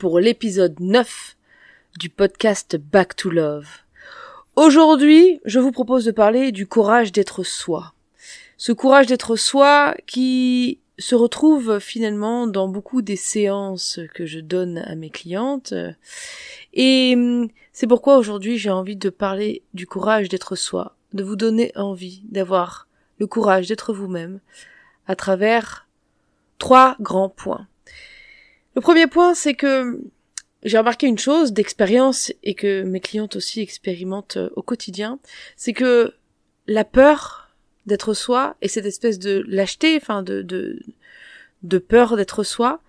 [0.00, 1.36] pour l'épisode 9
[1.98, 3.68] du podcast Back to Love.
[4.56, 7.92] Aujourd'hui, je vous propose de parler du courage d'être soi.
[8.56, 14.78] Ce courage d'être soi qui se retrouve finalement dans beaucoup des séances que je donne
[14.78, 15.74] à mes clientes.
[16.72, 21.36] Et hum, c'est pourquoi aujourd'hui j'ai envie de parler du courage d'être soi, de vous
[21.36, 24.40] donner envie d'avoir le courage d'être vous-même
[25.06, 25.86] à travers
[26.58, 27.66] trois grands points.
[28.80, 30.00] Le premier point, c'est que
[30.62, 35.18] j'ai remarqué une chose d'expérience et que mes clientes aussi expérimentent euh, au quotidien,
[35.54, 36.14] c'est que
[36.66, 37.50] la peur
[37.84, 40.80] d'être soi et cette espèce de lâcheté, enfin de, de,
[41.62, 42.80] de peur d'être soi,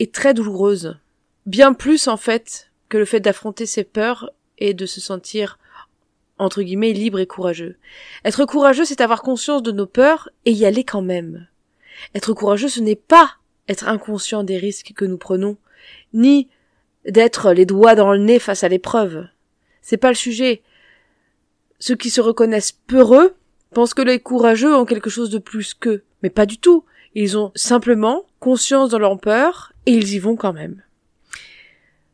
[0.00, 0.98] est très douloureuse.
[1.46, 5.58] Bien plus en fait que le fait d'affronter ses peurs et de se sentir
[6.36, 7.78] entre guillemets libre et courageux.
[8.26, 11.48] Être courageux, c'est avoir conscience de nos peurs et y aller quand même.
[12.14, 13.38] Être courageux, ce n'est pas
[13.70, 15.56] être inconscient des risques que nous prenons,
[16.12, 16.48] ni
[17.06, 19.26] d'être les doigts dans le nez face à l'épreuve.
[19.80, 20.62] C'est pas le sujet.
[21.78, 23.34] Ceux qui se reconnaissent peureux
[23.72, 26.84] pensent que les courageux ont quelque chose de plus qu'eux, mais pas du tout.
[27.14, 30.82] Ils ont simplement conscience de leur peur et ils y vont quand même.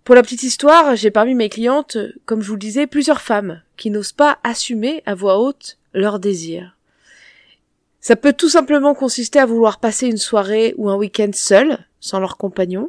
[0.05, 3.63] Pour la petite histoire, j'ai parmi mes clientes, comme je vous le disais, plusieurs femmes
[3.77, 6.76] qui n'osent pas assumer à voix haute leurs désirs.
[8.07, 12.21] Ça peut tout simplement consister à vouloir passer une soirée ou un week-end seul, sans
[12.21, 12.89] leur compagnon.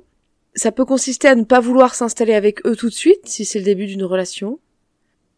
[0.53, 3.57] Ça peut consister à ne pas vouloir s'installer avec eux tout de suite, si c'est
[3.57, 4.59] le début d'une relation.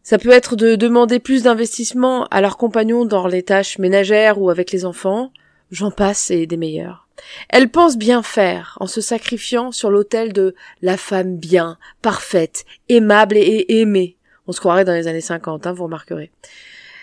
[0.03, 4.49] Ça peut être de demander plus d'investissement à leur compagnon dans les tâches ménagères ou
[4.49, 5.31] avec les enfants.
[5.71, 7.08] J'en passe et des meilleurs.
[7.48, 13.37] Elles pensent bien faire en se sacrifiant sur l'autel de la femme bien, parfaite, aimable
[13.37, 14.17] et aimée.
[14.45, 16.31] On se croirait dans les années 50, hein, vous remarquerez.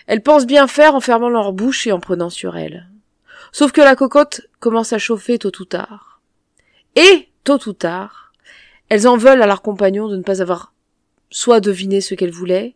[0.06, 2.88] Elles pensent bien faire en fermant leur bouche et en prenant sur elles.
[3.52, 6.20] Sauf que la cocotte commence à chauffer tôt ou tard.
[6.94, 8.32] Et, tôt ou tard,
[8.88, 10.72] elles en veulent à leur compagnon de ne pas avoir
[11.30, 12.74] soit deviné ce qu'elles voulaient,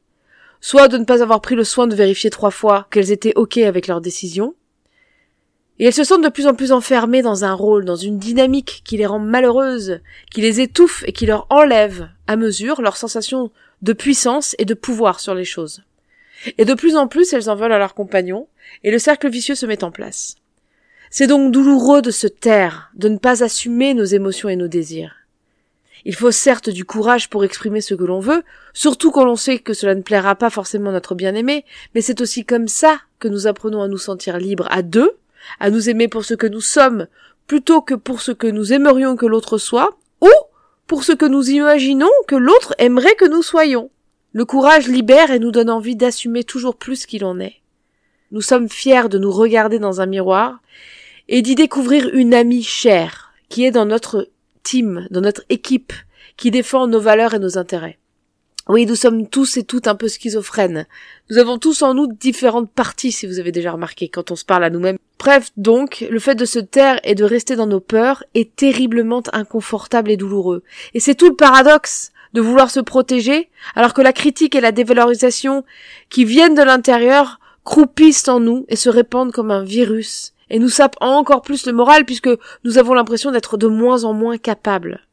[0.61, 3.59] soit de ne pas avoir pris le soin de vérifier trois fois qu'elles étaient OK
[3.59, 4.55] avec leur décision.
[5.79, 8.83] Et elles se sentent de plus en plus enfermées dans un rôle, dans une dynamique
[8.85, 13.51] qui les rend malheureuses, qui les étouffe et qui leur enlève, à mesure, leur sensation
[13.81, 15.83] de puissance et de pouvoir sur les choses.
[16.59, 18.49] Et de plus en plus, elles en veulent à leurs compagnons,
[18.83, 20.37] et le cercle vicieux se met en place.
[21.11, 25.15] C'est donc douloureux de se taire, de ne pas assumer nos émotions et nos désirs.
[26.05, 28.43] Il faut certes du courage pour exprimer ce que l'on veut,
[28.73, 31.65] surtout quand l'on sait que cela ne plaira pas forcément notre bien-aimé,
[31.95, 35.13] mais c'est aussi comme ça que nous apprenons à nous sentir libres à deux,
[35.59, 37.07] à nous aimer pour ce que nous sommes,
[37.47, 40.31] plutôt que pour ce que nous aimerions que l'autre soit, ou
[40.87, 43.91] pour ce que nous imaginons que l'autre aimerait que nous soyons.
[44.33, 47.57] Le courage libère et nous donne envie d'assumer toujours plus qui l'on est.
[48.31, 50.61] Nous sommes fiers de nous regarder dans un miroir
[51.29, 54.29] et d'y découvrir une amie chère qui est dans notre
[54.63, 55.93] team, dans notre équipe,
[56.37, 57.99] qui défend nos valeurs et nos intérêts.
[58.69, 60.87] Oui, nous sommes tous et toutes un peu schizophrènes.
[61.29, 64.45] Nous avons tous en nous différentes parties, si vous avez déjà remarqué, quand on se
[64.45, 64.99] parle à nous-mêmes.
[65.19, 69.25] Bref, donc, le fait de se taire et de rester dans nos peurs est terriblement
[69.33, 70.63] inconfortable et douloureux.
[70.95, 74.73] Et c'est tout le paradoxe de vouloir se protéger, alors que la critique et la
[74.73, 75.65] dévalorisation
[76.09, 80.69] qui viennent de l'intérieur croupissent en nous et se répandent comme un virus, et nous
[80.69, 82.31] sapent encore plus le moral puisque
[82.65, 85.07] nous avons l'impression d'être de moins en moins capables.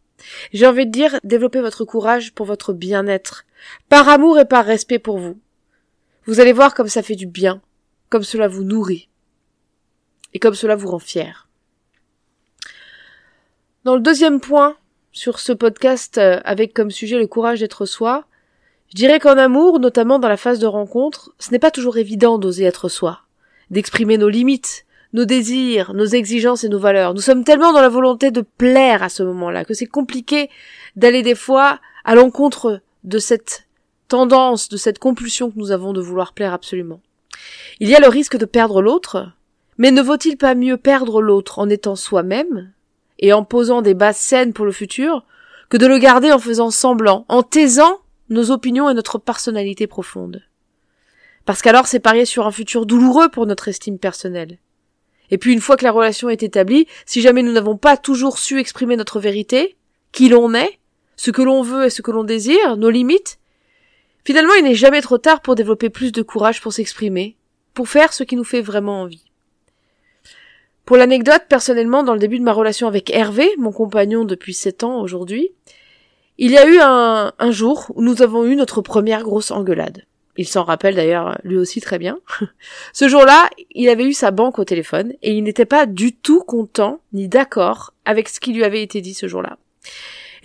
[0.52, 3.46] J'ai envie de dire, développez votre courage pour votre bien-être,
[3.90, 5.40] par amour et par respect pour vous.
[6.26, 7.62] Vous allez voir comme ça fait du bien,
[8.10, 9.10] comme cela vous nourrit,
[10.34, 11.48] et comme cela vous rend fier.
[13.84, 14.76] Dans le deuxième point,
[15.18, 18.26] sur ce podcast euh, avec comme sujet le courage d'être soi,
[18.90, 22.38] je dirais qu'en amour, notamment dans la phase de rencontre, ce n'est pas toujours évident
[22.38, 23.22] d'oser être soi,
[23.72, 27.16] d'exprimer nos limites, nos désirs, nos exigences et nos valeurs.
[27.16, 30.50] Nous sommes tellement dans la volonté de plaire à ce moment-là que c'est compliqué
[30.96, 33.68] d'aller des fois à l'encontre de cette
[34.08, 37.02] tendance, de cette compulsion que nous avons de vouloir plaire absolument.
[37.80, 39.32] Il y a le risque de perdre l'autre,
[39.80, 42.72] mais ne vaut-il pas mieux perdre l'autre en étant soi-même
[43.20, 45.26] et en posant des bases saines pour le futur,
[45.70, 48.00] que de le garder en faisant semblant, en taisant
[48.30, 50.44] nos opinions et notre personnalité profonde.
[51.46, 54.60] Parce qu'alors c'est parier sur un futur douloureux pour notre estime personnelle.
[55.30, 58.38] Et puis une fois que la relation est établie, si jamais nous n'avons pas toujours
[58.38, 59.78] su exprimer notre vérité,
[60.12, 60.80] qui l'on est,
[61.16, 63.40] ce que l'on veut et ce que l'on désire, nos limites,
[64.24, 67.38] finalement il n'est jamais trop tard pour développer plus de courage pour s'exprimer,
[67.74, 69.27] pour faire ce qui nous fait vraiment envie.
[70.88, 74.86] Pour l'anecdote, personnellement, dans le début de ma relation avec Hervé, mon compagnon depuis sept
[74.86, 75.52] ans aujourd'hui,
[76.38, 80.06] il y a eu un, un jour où nous avons eu notre première grosse engueulade.
[80.38, 82.20] Il s'en rappelle d'ailleurs lui aussi très bien.
[82.94, 86.40] Ce jour-là, il avait eu sa banque au téléphone et il n'était pas du tout
[86.40, 89.58] content ni d'accord avec ce qui lui avait été dit ce jour-là.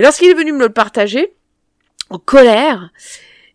[0.01, 1.35] Et lorsqu'il est venu me le partager,
[2.11, 2.91] en colère,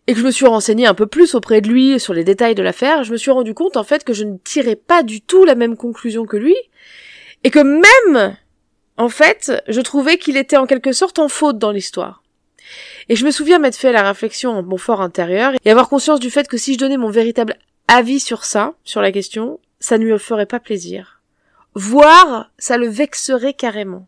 [0.08, 2.54] et que je me suis renseignée un peu plus auprès de lui sur les détails
[2.54, 5.20] de l'affaire, je me suis rendu compte en fait que je ne tirais pas du
[5.20, 6.56] tout la même conclusion que lui,
[7.44, 8.34] et que même,
[8.96, 12.22] en fait, je trouvais qu'il était en quelque sorte en faute dans l'histoire.
[13.10, 16.20] Et je me souviens m'être fait la réflexion en mon fort intérieur et avoir conscience
[16.20, 19.98] du fait que si je donnais mon véritable avis sur ça, sur la question, ça
[19.98, 21.20] ne lui ferait pas plaisir.
[21.74, 24.06] Voire, ça le vexerait carrément.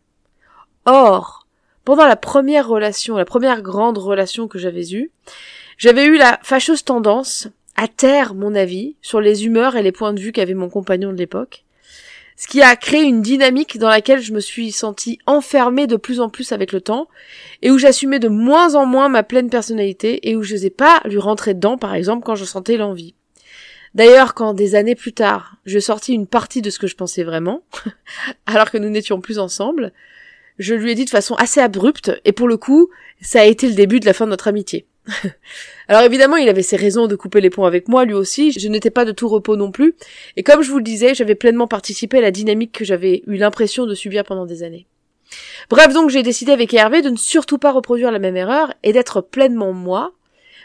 [0.85, 1.40] Or,
[1.85, 5.11] pendant la première relation, la première grande relation que j'avais eue,
[5.77, 10.13] j'avais eu la fâcheuse tendance à taire mon avis sur les humeurs et les points
[10.13, 11.63] de vue qu'avait mon compagnon de l'époque,
[12.37, 16.19] ce qui a créé une dynamique dans laquelle je me suis sentie enfermée de plus
[16.19, 17.07] en plus avec le temps,
[17.61, 21.01] et où j'assumais de moins en moins ma pleine personnalité, et où je n'osais pas
[21.05, 23.13] lui rentrer dedans, par exemple, quand je sentais l'envie.
[23.93, 27.23] D'ailleurs, quand des années plus tard, je sortis une partie de ce que je pensais
[27.23, 27.61] vraiment,
[28.45, 29.91] alors que nous n'étions plus ensemble,
[30.61, 32.89] je lui ai dit de façon assez abrupte, et pour le coup,
[33.21, 34.85] ça a été le début de la fin de notre amitié.
[35.87, 38.67] Alors évidemment, il avait ses raisons de couper les ponts avec moi, lui aussi, je
[38.67, 39.95] n'étais pas de tout repos non plus,
[40.37, 43.37] et comme je vous le disais, j'avais pleinement participé à la dynamique que j'avais eu
[43.37, 44.85] l'impression de subir pendant des années.
[45.69, 48.93] Bref, donc j'ai décidé avec Hervé de ne surtout pas reproduire la même erreur et
[48.93, 50.13] d'être pleinement moi,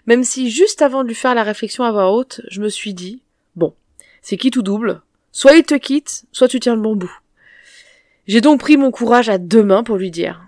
[0.07, 2.95] même si juste avant de lui faire la réflexion à voix haute, je me suis
[2.95, 3.23] dit,
[3.55, 3.75] bon,
[4.23, 5.01] c'est qui tout double,
[5.33, 7.13] soit il te quitte, soit tu tiens le bon bout.
[8.27, 10.43] J'ai donc pris mon courage à deux mains pour lui dire,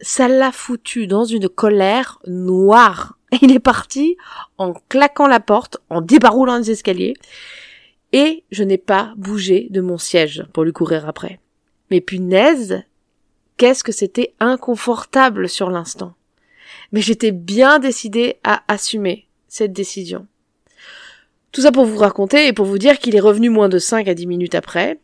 [0.00, 4.16] ça l'a foutu dans une colère noire il est parti
[4.58, 7.14] en claquant la porte, en débaroulant les escaliers,
[8.12, 11.38] et je n'ai pas bougé de mon siège pour lui courir après.
[11.90, 12.82] Mais punaise,
[13.56, 16.14] qu'est-ce que c'était inconfortable sur l'instant.
[16.92, 20.26] Mais j'étais bien décidée à assumer cette décision.
[21.52, 24.06] Tout ça pour vous raconter et pour vous dire qu'il est revenu moins de 5
[24.08, 25.00] à 10 minutes après,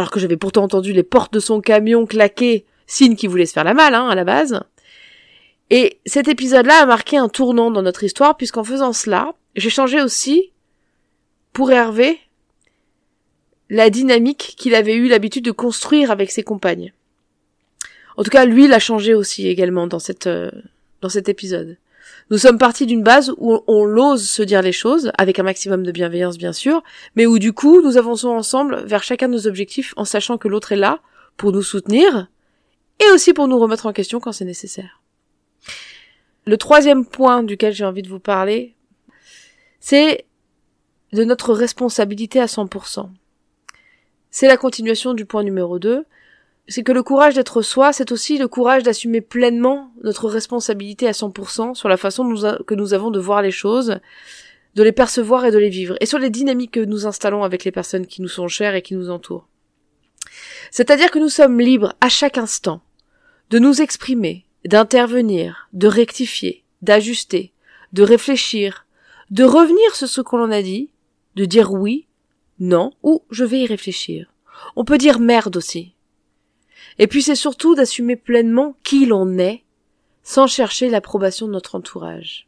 [0.00, 3.52] alors que j'avais pourtant entendu les portes de son camion claquer, signe qu'il voulait se
[3.52, 4.60] faire la malle, hein, à la base.
[5.68, 10.00] Et cet épisode-là a marqué un tournant dans notre histoire, puisqu'en faisant cela, j'ai changé
[10.00, 10.52] aussi,
[11.52, 12.18] pour Hervé,
[13.68, 16.92] la dynamique qu'il avait eu l'habitude de construire avec ses compagnes.
[18.16, 20.50] En tout cas, lui l'a changé aussi également dans cette, euh,
[21.02, 21.76] dans cet épisode.
[22.30, 25.82] Nous sommes partis d'une base où on l'ose se dire les choses, avec un maximum
[25.82, 26.82] de bienveillance bien sûr,
[27.16, 30.48] mais où du coup nous avançons ensemble vers chacun de nos objectifs en sachant que
[30.48, 31.00] l'autre est là
[31.36, 32.28] pour nous soutenir
[33.00, 35.00] et aussi pour nous remettre en question quand c'est nécessaire.
[36.46, 38.74] Le troisième point duquel j'ai envie de vous parler,
[39.78, 40.26] c'est
[41.12, 43.08] de notre responsabilité à 100%.
[44.30, 46.04] C'est la continuation du point numéro 2.
[46.68, 51.12] C'est que le courage d'être soi, c'est aussi le courage d'assumer pleinement notre responsabilité à
[51.12, 52.32] 100% sur la façon
[52.66, 53.98] que nous avons de voir les choses,
[54.74, 57.64] de les percevoir et de les vivre, et sur les dynamiques que nous installons avec
[57.64, 59.48] les personnes qui nous sont chères et qui nous entourent.
[60.70, 62.82] C'est-à-dire que nous sommes libres à chaque instant
[63.50, 67.52] de nous exprimer, d'intervenir, de rectifier, d'ajuster,
[67.92, 68.86] de réfléchir,
[69.30, 70.90] de revenir sur ce qu'on a dit,
[71.34, 72.06] de dire oui,
[72.60, 74.32] non, ou je vais y réfléchir.
[74.76, 75.94] On peut dire merde aussi.
[77.00, 79.64] Et puis c'est surtout d'assumer pleinement qui l'on est,
[80.22, 82.46] sans chercher l'approbation de notre entourage.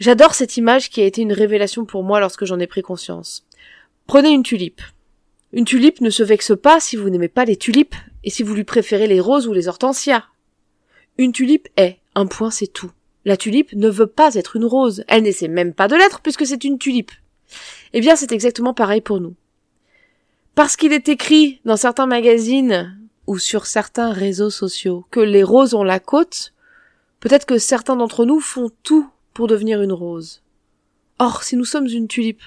[0.00, 3.46] J'adore cette image qui a été une révélation pour moi lorsque j'en ai pris conscience.
[4.08, 4.82] Prenez une tulipe.
[5.52, 8.56] Une tulipe ne se vexe pas si vous n'aimez pas les tulipes et si vous
[8.56, 10.24] lui préférez les roses ou les hortensias.
[11.16, 12.90] Une tulipe est, un point c'est tout.
[13.24, 16.44] La tulipe ne veut pas être une rose, elle n'essaie même pas de l'être puisque
[16.44, 17.12] c'est une tulipe.
[17.92, 19.36] Eh bien c'est exactement pareil pour nous.
[20.56, 25.74] Parce qu'il est écrit dans certains magazines ou sur certains réseaux sociaux que les roses
[25.74, 26.52] ont la côte,
[27.20, 30.42] peut-être que certains d'entre nous font tout pour devenir une rose.
[31.18, 32.42] Or, si nous sommes une tulipe,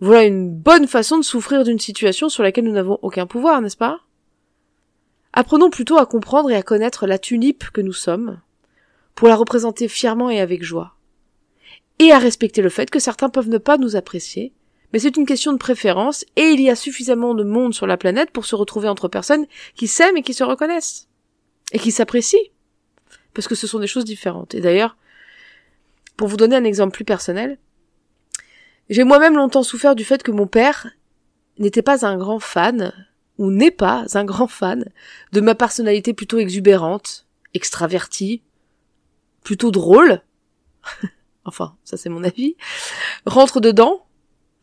[0.00, 3.76] voilà une bonne façon de souffrir d'une situation sur laquelle nous n'avons aucun pouvoir, n'est-ce
[3.76, 4.00] pas?
[5.32, 8.40] Apprenons plutôt à comprendre et à connaître la tulipe que nous sommes,
[9.14, 10.94] pour la représenter fièrement et avec joie.
[11.98, 14.54] Et à respecter le fait que certains peuvent ne pas nous apprécier,
[14.92, 17.96] mais c'est une question de préférence, et il y a suffisamment de monde sur la
[17.96, 21.08] planète pour se retrouver entre personnes qui s'aiment et qui se reconnaissent,
[21.72, 22.40] et qui s'apprécient,
[23.34, 24.54] parce que ce sont des choses différentes.
[24.54, 24.96] Et d'ailleurs,
[26.16, 27.58] pour vous donner un exemple plus personnel,
[28.88, 30.88] j'ai moi-même longtemps souffert du fait que mon père
[31.58, 32.92] n'était pas un grand fan
[33.38, 34.84] ou n'est pas un grand fan
[35.32, 38.42] de ma personnalité plutôt exubérante, extravertie,
[39.44, 40.20] plutôt drôle,
[41.44, 42.56] enfin ça c'est mon avis,
[43.24, 44.04] rentre dedans,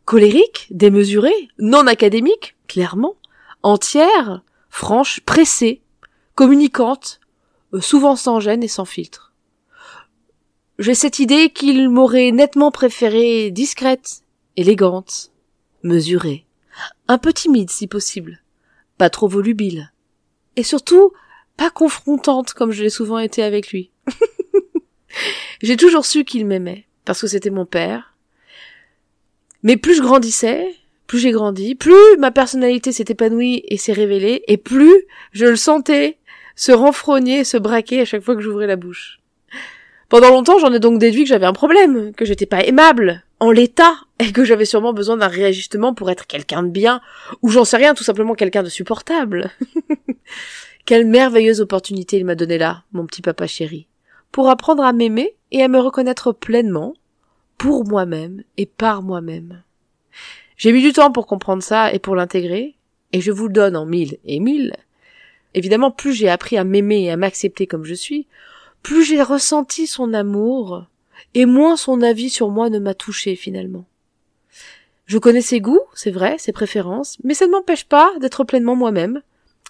[0.08, 3.18] colérique, démesurée, non académique, clairement,
[3.62, 5.82] entière, franche, pressée,
[6.34, 7.20] communicante,
[7.74, 9.34] euh, souvent sans gêne et sans filtre.
[10.80, 14.22] J'ai cette idée qu'il m'aurait nettement préféré discrète,
[14.56, 15.34] élégante,
[15.84, 16.46] mesurée,
[17.10, 18.42] un peu timide si possible,
[18.98, 19.92] pas trop volubile,
[20.56, 21.12] et surtout
[21.58, 23.92] pas confrontante comme je l'ai souvent été avec lui.
[25.62, 28.17] J'ai toujours su qu'il m'aimait, parce que c'était mon père.
[29.68, 30.74] Mais plus je grandissais,
[31.08, 34.96] plus j'ai grandi, plus ma personnalité s'est épanouie et s'est révélée, et plus
[35.34, 36.20] je le sentais
[36.56, 39.20] se renfrogner, se braquer à chaque fois que j'ouvrais la bouche.
[40.08, 43.52] Pendant longtemps, j'en ai donc déduit que j'avais un problème, que j'étais pas aimable, en
[43.52, 47.02] l'état, et que j'avais sûrement besoin d'un réajustement pour être quelqu'un de bien,
[47.42, 49.52] ou j'en sais rien, tout simplement quelqu'un de supportable.
[50.86, 53.86] Quelle merveilleuse opportunité il m'a donné là, mon petit papa chéri,
[54.32, 56.94] pour apprendre à m'aimer et à me reconnaître pleinement,
[57.58, 59.64] pour moi-même et par moi-même.
[60.58, 62.76] J'ai mis du temps pour comprendre ça et pour l'intégrer,
[63.14, 64.76] et je vous le donne en mille et mille.
[65.54, 68.28] Évidemment, plus j'ai appris à m'aimer et à m'accepter comme je suis,
[68.84, 70.86] plus j'ai ressenti son amour,
[71.34, 73.86] et moins son avis sur moi ne m'a touché finalement.
[75.06, 78.76] Je connais ses goûts, c'est vrai, ses préférences, mais ça ne m'empêche pas d'être pleinement
[78.76, 79.22] moi-même,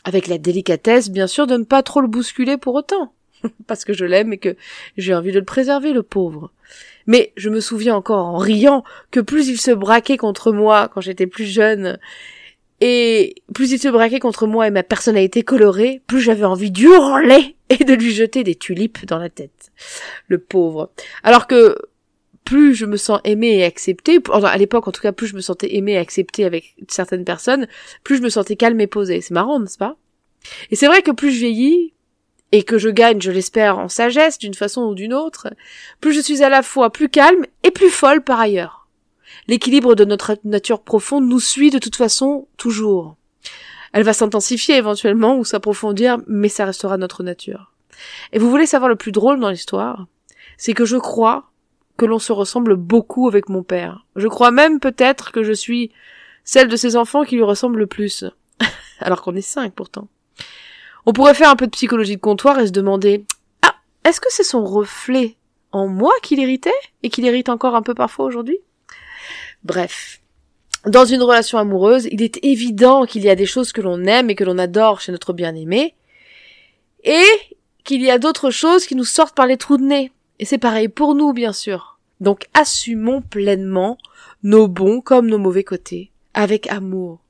[0.03, 3.13] avec la délicatesse, bien sûr, de ne pas trop le bousculer pour autant,
[3.67, 4.56] parce que je l'aime et que
[4.98, 6.51] j'ai envie de le préserver, le pauvre.
[7.08, 11.02] Mais je me souviens encore en riant que plus il se braquait contre moi quand
[11.02, 11.98] j'étais plus jeune,
[12.80, 17.56] et plus il se braquait contre moi et ma personnalité colorée, plus j'avais envie d'hurler
[17.70, 19.72] et de lui jeter des tulipes dans la tête.
[20.28, 20.92] Le pauvre.
[21.24, 21.78] Alors que
[22.44, 25.42] plus je me sens aimée et acceptée, à l'époque en tout cas, plus je me
[25.42, 27.68] sentais aimée et acceptée avec certaines personnes,
[28.04, 29.22] plus je me sentais calme et posée.
[29.22, 29.98] C'est marrant, n'est-ce pas?
[30.72, 31.94] Et c'est vrai que plus je vieillis,
[32.51, 35.50] et que je gagne, je l'espère, en sagesse d'une façon ou d'une autre,
[36.00, 38.88] plus je suis à la fois plus calme et plus folle par ailleurs.
[39.48, 43.18] L'équilibre de notre nature profonde nous suit de toute façon toujours.
[43.94, 47.74] Elle va s'intensifier éventuellement ou s'approfondir, mais ça restera notre nature.
[48.32, 50.08] Et vous voulez savoir le plus drôle dans l'histoire?
[50.58, 51.50] C'est que je crois
[51.98, 54.06] que l'on se ressemble beaucoup avec mon père.
[54.16, 55.92] Je crois même peut-être que je suis
[56.44, 58.24] celle de ses enfants qui lui ressemble le plus.
[59.00, 60.08] Alors qu'on est cinq pourtant.
[61.10, 63.24] On pourrait faire un peu de psychologie de comptoir et se demander
[63.62, 65.38] Ah, est-ce que c'est son reflet
[65.72, 66.70] en moi qui l'irritait
[67.02, 68.60] et qui l'irrite encore un peu parfois aujourd'hui?
[69.64, 70.20] Bref.
[70.86, 74.30] Dans une relation amoureuse, il est évident qu'il y a des choses que l'on aime
[74.30, 75.96] et que l'on adore chez notre bien-aimé,
[77.06, 77.26] et
[77.86, 80.12] qu'il y a d'autres choses qui nous sortent par les trous de nez.
[80.40, 82.00] Et c'est pareil pour nous, bien sûr.
[82.20, 83.98] Donc assumons pleinement
[84.44, 87.22] nos bons comme nos mauvais côtés, avec amour.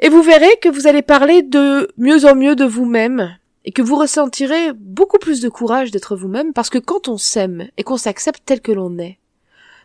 [0.00, 3.82] Et vous verrez que vous allez parler de mieux en mieux de vous-même et que
[3.82, 7.98] vous ressentirez beaucoup plus de courage d'être vous-même parce que quand on s'aime et qu'on
[7.98, 9.18] s'accepte tel que l'on est,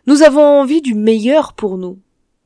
[0.07, 1.99] nous avons envie du meilleur pour nous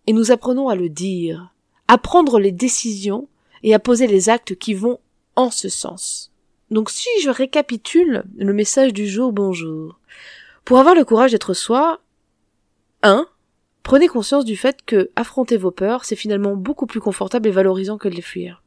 [0.08, 1.54] et nous apprenons à le dire,
[1.88, 3.28] à prendre les décisions
[3.62, 5.00] et à poser les actes qui vont
[5.36, 6.32] en ce sens.
[6.72, 10.00] Donc si je récapitule le message du jour bonjour,
[10.66, 12.00] pour avoir le courage d'être soi,
[13.04, 13.28] 1.
[13.90, 17.98] Prenez conscience du fait que affronter vos peurs, c'est finalement beaucoup plus confortable et valorisant
[17.98, 18.62] que de les fuir.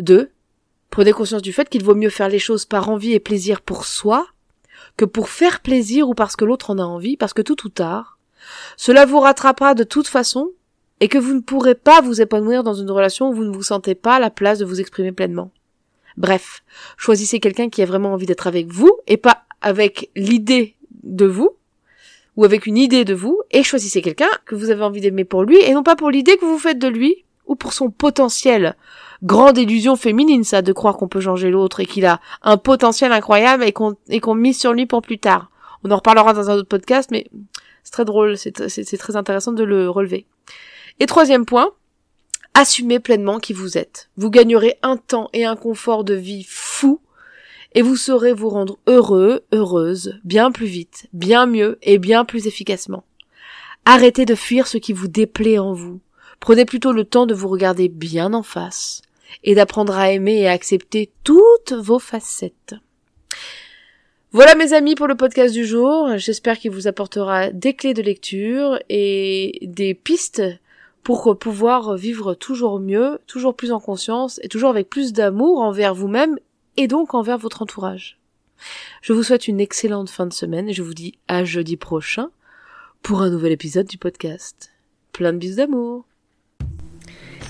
[0.00, 0.30] 2.
[0.90, 3.86] Prenez conscience du fait qu'il vaut mieux faire les choses par envie et plaisir pour
[3.86, 4.26] soi
[4.98, 7.70] que pour faire plaisir ou parce que l'autre en a envie, parce que tout ou
[7.70, 8.18] tard,
[8.76, 10.50] cela vous rattrapera de toute façon
[11.00, 13.62] et que vous ne pourrez pas vous épanouir dans une relation où vous ne vous
[13.62, 15.52] sentez pas à la place de vous exprimer pleinement.
[16.18, 16.62] Bref,
[16.98, 21.56] choisissez quelqu'un qui a vraiment envie d'être avec vous et pas avec l'idée de vous,
[22.36, 25.44] ou avec une idée de vous, et choisissez quelqu'un que vous avez envie d'aimer pour
[25.44, 28.76] lui, et non pas pour l'idée que vous faites de lui, ou pour son potentiel.
[29.22, 33.12] Grande illusion féminine, ça, de croire qu'on peut changer l'autre et qu'il a un potentiel
[33.12, 35.50] incroyable et qu'on et qu'on mise sur lui pour plus tard.
[35.84, 37.26] On en reparlera dans un autre podcast, mais
[37.84, 40.26] c'est très drôle, c'est très intéressant de le relever.
[41.00, 41.70] Et troisième point,
[42.54, 44.10] assumez pleinement qui vous êtes.
[44.16, 47.00] Vous gagnerez un temps et un confort de vie fou
[47.74, 52.46] et vous saurez vous rendre heureux, heureuse, bien plus vite, bien mieux et bien plus
[52.46, 53.04] efficacement.
[53.84, 56.00] Arrêtez de fuir ce qui vous déplaît en vous.
[56.40, 59.02] Prenez plutôt le temps de vous regarder bien en face
[59.44, 62.74] et d'apprendre à aimer et à accepter toutes vos facettes.
[64.32, 66.16] Voilà mes amis pour le podcast du jour.
[66.16, 70.42] J'espère qu'il vous apportera des clés de lecture et des pistes
[71.02, 75.94] pour pouvoir vivre toujours mieux, toujours plus en conscience et toujours avec plus d'amour envers
[75.94, 76.38] vous-même
[76.76, 78.18] et donc envers votre entourage.
[79.00, 82.30] Je vous souhaite une excellente fin de semaine et je vous dis à jeudi prochain
[83.02, 84.70] pour un nouvel épisode du podcast.
[85.12, 86.04] Plein de bisous d'amour.